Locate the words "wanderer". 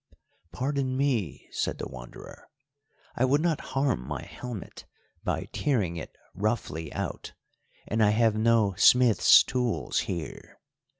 1.87-2.49